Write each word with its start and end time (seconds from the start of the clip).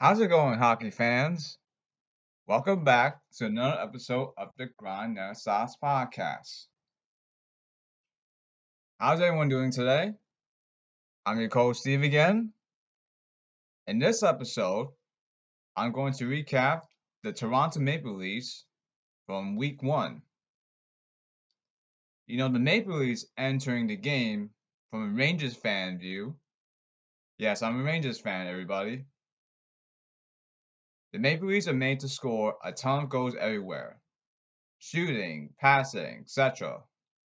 How's 0.00 0.20
it 0.20 0.28
going, 0.28 0.60
hockey 0.60 0.92
fans? 0.92 1.58
Welcome 2.46 2.84
back 2.84 3.18
to 3.38 3.46
another 3.46 3.80
episode 3.80 4.30
of 4.38 4.50
the 4.56 4.66
Grind 4.76 5.18
Stops 5.36 5.76
podcast. 5.82 6.66
How's 9.00 9.20
everyone 9.20 9.48
doing 9.48 9.72
today? 9.72 10.12
I'm 11.26 11.40
your 11.40 11.48
co 11.48 11.72
Steve 11.72 12.04
again. 12.04 12.52
In 13.88 13.98
this 13.98 14.22
episode, 14.22 14.90
I'm 15.76 15.90
going 15.90 16.12
to 16.12 16.28
recap 16.28 16.82
the 17.24 17.32
Toronto 17.32 17.80
Maple 17.80 18.14
Leafs 18.14 18.66
from 19.26 19.56
week 19.56 19.82
one. 19.82 20.22
You 22.28 22.36
know, 22.38 22.48
the 22.48 22.60
Maple 22.60 22.98
Leafs 22.98 23.26
entering 23.36 23.88
the 23.88 23.96
game 23.96 24.50
from 24.92 25.10
a 25.10 25.12
Rangers 25.12 25.56
fan 25.56 25.98
view. 25.98 26.36
Yes, 27.36 27.62
I'm 27.62 27.80
a 27.80 27.82
Rangers 27.82 28.20
fan, 28.20 28.46
everybody. 28.46 29.04
The 31.12 31.18
Maple 31.18 31.48
Leafs 31.48 31.68
are 31.68 31.74
made 31.74 32.00
to 32.00 32.08
score 32.08 32.56
a 32.62 32.70
ton 32.70 33.04
of 33.04 33.08
goals 33.08 33.34
everywhere. 33.34 33.98
Shooting, 34.78 35.54
passing, 35.58 36.20
etc. 36.20 36.82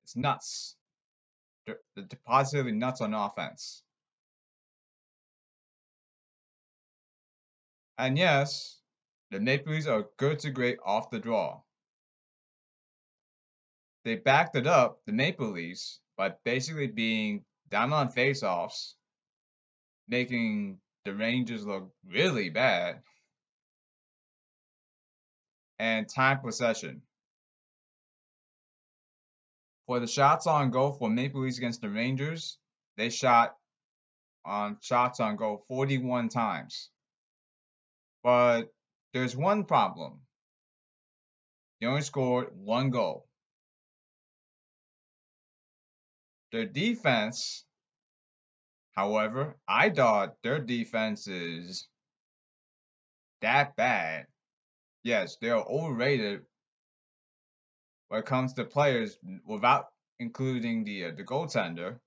It's 0.04 0.16
nuts. 0.16 0.76
They're, 1.68 1.78
positively 2.26 2.72
nuts 2.72 3.02
on 3.02 3.14
offense. 3.14 3.84
And 8.00 8.18
yes, 8.18 8.80
the 9.30 9.40
Maple 9.40 9.74
Leafs 9.74 9.86
are 9.86 10.08
good 10.18 10.40
to 10.40 10.50
great 10.50 10.80
off 10.84 11.12
the 11.12 11.20
draw. 11.20 11.62
They 14.04 14.16
backed 14.16 14.56
it 14.56 14.66
up, 14.66 15.02
the 15.06 15.12
Maple 15.14 15.52
Leafs, 15.52 16.00
by 16.18 16.34
basically 16.44 16.88
being 16.88 17.44
down 17.70 17.94
on 17.94 18.12
faceoffs, 18.12 18.94
making 20.08 20.80
the 21.06 21.14
Rangers 21.14 21.66
look 21.66 21.92
really 22.08 22.50
bad, 22.50 23.04
and 25.80 26.08
time 26.08 26.40
possession. 26.42 27.02
For 29.88 30.00
the 30.00 30.08
shots 30.08 30.46
on 30.46 30.70
goal 30.70 30.94
for 30.94 31.10
Maple 31.10 31.42
Leafs 31.42 31.58
against 31.58 31.82
the 31.82 31.90
Rangers, 31.90 32.60
they 32.98 33.10
shot 33.10 33.56
on 34.46 34.78
shots 34.82 35.20
on 35.20 35.36
goal 35.36 35.64
41 35.68 36.30
times. 36.30 36.90
But 38.24 38.66
there's 39.14 39.36
one 39.36 39.64
problem. 39.64 40.20
They 41.80 41.88
only 41.88 42.02
scored 42.02 42.50
one 42.54 42.90
goal. 42.90 43.26
Their 46.52 46.66
defense, 46.66 47.64
however, 48.96 49.56
I 49.68 49.90
thought 49.90 50.36
their 50.44 50.60
defense 50.60 51.28
is 51.28 51.88
that 53.42 53.76
bad. 53.76 54.26
Yes, 55.04 55.38
they 55.42 55.50
are 55.50 55.66
overrated 55.66 56.42
when 58.10 58.20
it 58.20 58.26
comes 58.26 58.54
to 58.54 58.66
players 58.66 59.18
without 59.46 59.88
including 60.20 60.84
the 60.84 61.06
uh, 61.06 61.12
the 61.16 61.24
goaltender. 61.24 62.00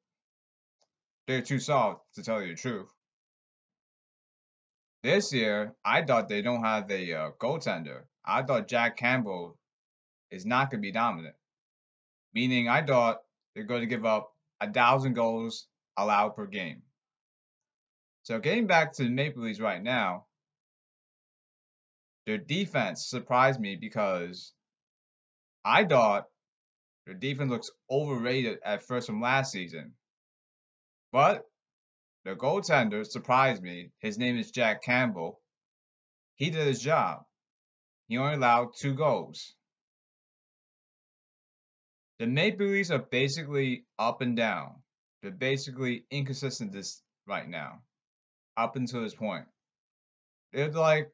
They're 1.26 1.42
too 1.42 1.58
soft 1.58 2.02
to 2.14 2.22
tell 2.22 2.42
you 2.42 2.54
the 2.54 2.60
truth. 2.60 2.88
This 5.02 5.32
year, 5.32 5.74
I 5.84 6.02
thought 6.02 6.28
they 6.28 6.42
don't 6.42 6.64
have 6.64 6.90
a 6.90 7.12
uh, 7.12 7.30
goaltender. 7.40 8.02
I 8.24 8.42
thought 8.42 8.68
Jack 8.68 8.96
Campbell 8.96 9.56
is 10.30 10.44
not 10.46 10.70
going 10.70 10.80
to 10.80 10.86
be 10.86 10.92
dominant. 10.92 11.34
Meaning, 12.34 12.68
I 12.68 12.82
thought 12.84 13.22
they're 13.54 13.64
going 13.64 13.80
to 13.80 13.86
give 13.86 14.04
up 14.04 14.32
a 14.60 14.70
thousand 14.70 15.14
goals 15.14 15.66
allowed 15.96 16.30
per 16.36 16.46
game. 16.46 16.82
So 18.24 18.38
getting 18.38 18.66
back 18.66 18.92
to 18.94 19.04
the 19.04 19.10
Maple 19.10 19.42
Leafs 19.42 19.60
right 19.60 19.82
now, 19.82 20.26
their 22.26 22.38
defense 22.38 23.08
surprised 23.08 23.60
me 23.60 23.76
because 23.76 24.52
I 25.64 25.84
thought 25.84 26.24
their 27.06 27.14
defense 27.14 27.50
looks 27.50 27.70
overrated 27.90 28.58
at 28.64 28.82
first 28.82 29.06
from 29.06 29.20
last 29.20 29.52
season. 29.52 29.94
But 31.12 31.44
the 32.24 32.34
goaltender 32.36 33.04
surprised 33.04 33.62
me. 33.62 33.90
His 33.98 34.18
name 34.18 34.38
is 34.38 34.50
Jack 34.50 34.82
Campbell. 34.82 35.40
He 36.36 36.50
did 36.50 36.66
his 36.66 36.80
job. 36.80 37.24
He 38.08 38.18
only 38.18 38.34
allowed 38.34 38.70
two 38.78 38.94
goals. 38.94 39.54
The 42.18 42.26
Maple 42.26 42.66
Leafs 42.66 42.90
are 42.90 42.98
basically 42.98 43.84
up 43.98 44.20
and 44.20 44.36
down. 44.36 44.82
They're 45.22 45.32
basically 45.32 46.04
inconsistent 46.10 46.72
this 46.72 47.02
right 47.26 47.48
now, 47.48 47.82
up 48.56 48.76
until 48.76 49.02
this 49.02 49.14
point. 49.14 49.46
They're 50.52 50.70
like 50.70 51.10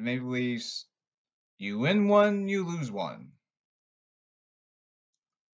the 0.00 0.04
Maple 0.04 0.30
Leafs. 0.30 0.86
You 1.58 1.78
win 1.78 2.08
one, 2.08 2.48
you 2.48 2.64
lose 2.66 2.90
one. 2.90 3.32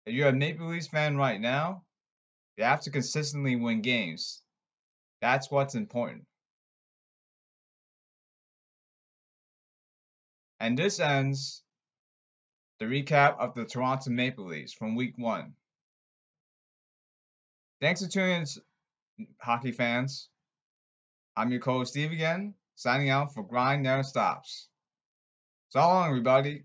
If 0.05 0.13
you're 0.13 0.27
a 0.27 0.33
Maple 0.33 0.67
Leafs 0.67 0.87
fan 0.87 1.15
right 1.15 1.39
now, 1.39 1.83
you 2.57 2.65
have 2.65 2.81
to 2.81 2.91
consistently 2.91 3.55
win 3.55 3.81
games. 3.81 4.41
That's 5.21 5.49
what's 5.49 5.75
important. 5.75 6.25
And 10.59 10.77
this 10.77 10.99
ends 10.99 11.63
the 12.79 12.85
recap 12.85 13.37
of 13.37 13.53
the 13.53 13.65
Toronto 13.65 14.09
Maple 14.09 14.45
Leafs 14.45 14.73
from 14.73 14.95
week 14.95 15.17
one. 15.17 15.53
Thanks 17.79 18.03
for 18.03 18.09
tuning 18.09 18.45
in, 19.17 19.27
hockey 19.39 19.71
fans. 19.71 20.27
I'm 21.35 21.51
your 21.51 21.61
co 21.61 21.79
host, 21.79 21.91
Steve 21.91 22.11
again, 22.11 22.55
signing 22.75 23.09
out 23.09 23.33
for 23.33 23.43
Grind 23.43 23.83
Never 23.83 24.03
Stops. 24.03 24.69
So 25.69 25.79
long, 25.79 26.09
everybody. 26.09 26.63